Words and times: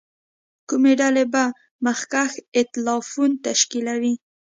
کومې 0.69 0.93
ډلې 1.01 1.25
به 1.33 1.43
مخکښ 1.85 2.31
اېتلافونه 2.57 3.35
تشکیلوي. 3.45 4.13